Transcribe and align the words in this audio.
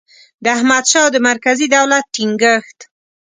د 0.43 0.45
احمدشاه 0.57 1.01
او 1.05 1.13
د 1.15 1.17
مرکزي 1.29 1.67
دولت 1.75 2.05
ټینګیښت 2.15 2.77